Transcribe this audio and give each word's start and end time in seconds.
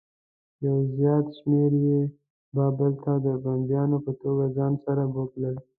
یو 0.65 0.75
زیات 0.95 1.25
شمېر 1.37 1.71
یې 1.85 1.99
بابل 2.55 2.93
ته 3.03 3.13
د 3.25 3.27
بندیانو 3.43 3.97
په 4.05 4.11
توګه 4.21 4.45
ځان 4.57 4.73
سره 4.85 5.03
بوتلل. 5.13 5.55